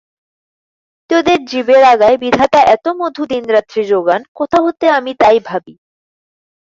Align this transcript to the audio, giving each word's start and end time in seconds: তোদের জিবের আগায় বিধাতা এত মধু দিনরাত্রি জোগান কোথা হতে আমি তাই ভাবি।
তোদের 1.09 1.39
জিবের 1.45 1.83
আগায় 1.93 2.17
বিধাতা 2.17 2.59
এত 2.75 2.85
মধু 2.99 3.23
দিনরাত্রি 3.25 3.81
জোগান 3.83 4.21
কোথা 4.35 4.57
হতে 4.65 4.85
আমি 4.89 5.11
তাই 5.21 5.37
ভাবি। 5.47 5.73